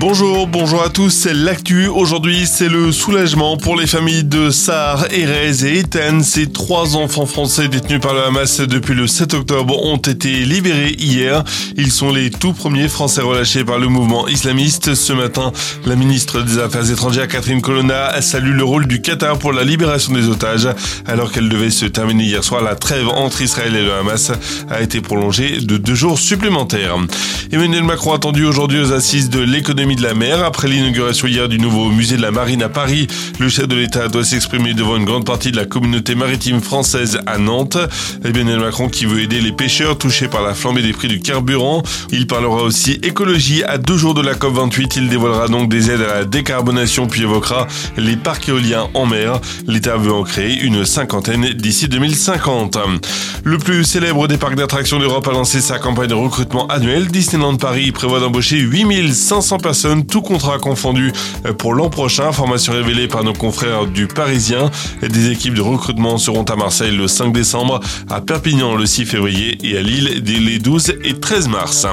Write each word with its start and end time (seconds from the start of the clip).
Bonjour, 0.00 0.46
bonjour 0.46 0.82
à 0.82 0.88
tous, 0.88 1.10
c'est 1.10 1.34
l'actu. 1.34 1.86
Aujourd'hui, 1.86 2.46
c'est 2.46 2.70
le 2.70 2.90
soulagement 2.90 3.58
pour 3.58 3.76
les 3.76 3.86
familles 3.86 4.24
de 4.24 4.48
Sahar, 4.48 5.04
Erez 5.12 5.62
et 5.66 5.80
Ethan. 5.80 6.22
Ces 6.22 6.50
trois 6.50 6.96
enfants 6.96 7.26
français 7.26 7.68
détenus 7.68 8.00
par 8.00 8.14
le 8.14 8.22
Hamas 8.22 8.62
depuis 8.62 8.94
le 8.94 9.06
7 9.06 9.34
octobre 9.34 9.78
ont 9.84 9.98
été 9.98 10.46
libérés 10.46 10.96
hier. 10.98 11.44
Ils 11.76 11.92
sont 11.92 12.10
les 12.10 12.30
tout 12.30 12.54
premiers 12.54 12.88
Français 12.88 13.20
relâchés 13.20 13.62
par 13.62 13.78
le 13.78 13.88
mouvement 13.88 14.26
islamiste. 14.26 14.94
Ce 14.94 15.12
matin, 15.12 15.52
la 15.84 15.96
ministre 15.96 16.40
des 16.40 16.58
Affaires 16.58 16.90
étrangères 16.90 17.28
Catherine 17.28 17.60
Colonna 17.60 18.22
salue 18.22 18.56
le 18.56 18.64
rôle 18.64 18.86
du 18.86 19.02
Qatar 19.02 19.38
pour 19.38 19.52
la 19.52 19.64
libération 19.64 20.14
des 20.14 20.28
otages. 20.30 20.68
Alors 21.06 21.30
qu'elle 21.30 21.50
devait 21.50 21.68
se 21.68 21.84
terminer 21.84 22.24
hier 22.24 22.42
soir, 22.42 22.62
la 22.62 22.74
trêve 22.74 23.08
entre 23.08 23.42
Israël 23.42 23.76
et 23.76 23.84
le 23.84 23.92
Hamas 23.92 24.32
a 24.70 24.80
été 24.80 25.02
prolongée 25.02 25.60
de 25.60 25.76
deux 25.76 25.94
jours 25.94 26.18
supplémentaires. 26.18 26.96
Emmanuel 27.52 27.84
Macron 27.84 28.14
attendu 28.14 28.46
aujourd'hui 28.46 28.80
aux 28.80 28.92
assises 28.92 29.28
de 29.28 29.40
l'économie 29.40 29.89
de 29.96 30.02
la 30.02 30.14
mer. 30.14 30.44
Après 30.44 30.68
l'inauguration 30.68 31.26
hier 31.26 31.48
du 31.48 31.58
nouveau 31.58 31.90
musée 31.90 32.16
de 32.16 32.22
la 32.22 32.30
marine 32.30 32.62
à 32.62 32.68
Paris, 32.68 33.06
le 33.38 33.48
chef 33.48 33.66
de 33.66 33.74
l'État 33.74 34.08
doit 34.08 34.24
s'exprimer 34.24 34.74
devant 34.74 34.96
une 34.96 35.04
grande 35.04 35.24
partie 35.24 35.50
de 35.50 35.56
la 35.56 35.64
communauté 35.64 36.14
maritime 36.14 36.60
française 36.60 37.18
à 37.26 37.38
Nantes. 37.38 37.78
Emmanuel 38.24 38.60
Macron 38.60 38.88
qui 38.88 39.06
veut 39.06 39.20
aider 39.20 39.40
les 39.40 39.52
pêcheurs 39.52 39.98
touchés 39.98 40.28
par 40.28 40.42
la 40.42 40.54
flambée 40.54 40.82
des 40.82 40.92
prix 40.92 41.08
du 41.08 41.20
carburant. 41.20 41.82
Il 42.12 42.26
parlera 42.26 42.62
aussi 42.62 42.92
écologie 43.02 43.64
à 43.64 43.78
deux 43.78 43.96
jours 43.96 44.14
de 44.14 44.22
la 44.22 44.34
COP28. 44.34 44.92
Il 44.96 45.08
dévoilera 45.08 45.48
donc 45.48 45.68
des 45.68 45.90
aides 45.90 46.02
à 46.02 46.18
la 46.20 46.24
décarbonation 46.24 47.06
puis 47.06 47.22
évoquera 47.22 47.66
les 47.96 48.16
parcs 48.16 48.48
éoliens 48.48 48.88
en 48.94 49.06
mer. 49.06 49.40
L'État 49.66 49.96
veut 49.96 50.12
en 50.12 50.22
créer 50.22 50.60
une 50.60 50.84
cinquantaine 50.84 51.50
d'ici 51.54 51.88
2050. 51.88 52.78
Le 53.42 53.58
plus 53.58 53.84
célèbre 53.84 54.28
des 54.28 54.36
parcs 54.36 54.56
d'attractions 54.56 54.98
d'Europe 54.98 55.26
a 55.26 55.32
lancé 55.32 55.60
sa 55.60 55.78
campagne 55.78 56.08
de 56.08 56.14
recrutement 56.14 56.66
annuelle. 56.68 57.08
Disneyland 57.08 57.56
Paris 57.56 57.90
prévoit 57.90 58.20
d'embaucher 58.20 58.58
8500 58.58 59.58
personnes 59.58 59.79
tout 60.06 60.22
contrat 60.22 60.58
confondu 60.58 61.12
pour 61.58 61.74
l'an 61.74 61.90
prochain. 61.90 62.28
Information 62.28 62.72
révélée 62.72 63.08
par 63.08 63.24
nos 63.24 63.32
confrères 63.32 63.86
du 63.86 64.06
Parisien. 64.06 64.70
Des 65.02 65.30
équipes 65.30 65.54
de 65.54 65.60
recrutement 65.60 66.18
seront 66.18 66.44
à 66.44 66.56
Marseille 66.56 66.96
le 66.96 67.08
5 67.08 67.32
décembre, 67.32 67.80
à 68.08 68.20
Perpignan 68.20 68.74
le 68.74 68.86
6 68.86 69.06
février 69.06 69.58
et 69.62 69.78
à 69.78 69.82
Lille 69.82 70.22
dès 70.22 70.38
les 70.38 70.58
12 70.58 70.94
et 71.04 71.18
13 71.18 71.48
mars. 71.48 71.86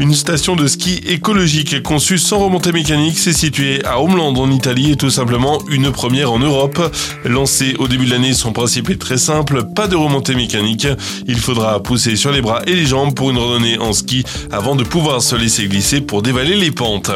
Une 0.00 0.14
station 0.14 0.56
de 0.56 0.66
ski 0.66 1.02
écologique 1.06 1.82
conçue 1.82 2.16
sans 2.16 2.38
remontée 2.38 2.72
mécanique, 2.72 3.18
s'est 3.18 3.34
située 3.34 3.84
à 3.84 4.00
Homeland 4.00 4.34
en 4.34 4.50
Italie 4.50 4.92
et 4.92 4.96
tout 4.96 5.10
simplement 5.10 5.60
une 5.68 5.92
première 5.92 6.32
en 6.32 6.38
Europe. 6.38 6.80
Lancée 7.26 7.76
au 7.78 7.86
début 7.86 8.06
de 8.06 8.12
l'année, 8.12 8.32
son 8.32 8.52
principe 8.52 8.88
est 8.88 8.96
très 8.96 9.18
simple, 9.18 9.64
pas 9.74 9.88
de 9.88 9.96
remontée 9.96 10.34
mécanique. 10.34 10.86
Il 11.26 11.38
faudra 11.38 11.82
pousser 11.82 12.16
sur 12.16 12.32
les 12.32 12.40
bras 12.40 12.62
et 12.66 12.74
les 12.74 12.86
jambes 12.86 13.14
pour 13.14 13.28
une 13.28 13.36
randonnée 13.36 13.78
en 13.78 13.92
ski 13.92 14.24
avant 14.50 14.74
de 14.74 14.84
pouvoir 14.84 15.20
se 15.20 15.36
laisser 15.36 15.68
glisser 15.68 16.00
pour 16.00 16.22
dévaler 16.22 16.56
les 16.56 16.70
pentes. 16.70 17.10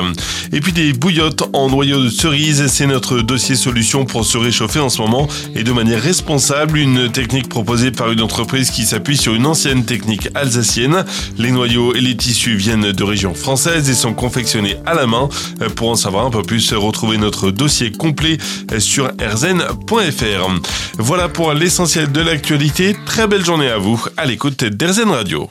Et 0.53 0.61
puis 0.61 0.73
des 0.73 0.93
bouillottes 0.93 1.49
en 1.55 1.71
noyau 1.71 2.05
de 2.05 2.11
cerise, 2.11 2.67
c'est 2.67 2.87
notre 2.87 3.23
dossier 3.23 3.57
solution 3.57 4.05
pour 4.05 4.27
se 4.27 4.37
réchauffer 4.37 4.81
en 4.81 4.91
ce 4.91 5.01
moment 5.01 5.27
et 5.55 5.65
de 5.65 5.73
manière 5.73 6.03
responsable, 6.03 6.77
une 6.77 7.11
technique 7.11 7.49
proposée 7.49 7.93
par 7.93 8.13
une 8.13 8.21
entreprise 8.21 8.71
qui 8.71 8.85
s'appuie 8.85 9.17
sur 9.17 9.35
une 9.35 9.47
ancienne 9.47 9.87
technique 9.87 10.29
alsacienne. 10.35 11.07
Les 11.39 11.51
noyaux 11.51 11.95
et 11.95 12.03
les 12.03 12.15
tissus 12.15 12.57
viennent 12.57 12.74
de 12.83 13.05
régions 13.05 13.35
françaises 13.35 13.89
et 13.89 13.95
sont 13.95 14.15
confectionnés 14.15 14.77
à 14.87 14.95
la 14.95 15.07
main. 15.07 15.29
Pour 15.77 15.91
en 15.91 15.97
savoir 15.97 16.27
un 16.27 16.31
peu 16.31 16.43
plus, 16.43 16.73
retrouvez 16.73 17.19
notre 17.19 17.51
dossier 17.51 17.93
complet 17.93 18.39
sur 18.79 19.11
erzen.fr. 19.19 20.51
Voilà 20.99 21.29
pour 21.29 21.53
l'essentiel 21.53 22.13
de 22.13 22.21
l'actualité. 22.21 22.97
Très 23.07 23.27
belle 23.27 23.45
journée 23.45 23.69
à 23.69 23.79
vous 23.79 24.03
à 24.17 24.27
l'écoute 24.27 24.65
d'Erzen 24.65 25.11
Radio 25.11 25.49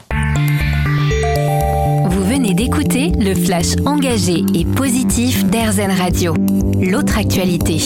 d'écouter 2.54 3.12
le 3.18 3.34
flash 3.34 3.76
engagé 3.86 4.44
et 4.54 4.66
positif 4.66 5.46
d'Airzen 5.46 5.92
Radio. 5.92 6.34
L'autre 6.82 7.18
actualité. 7.18 7.80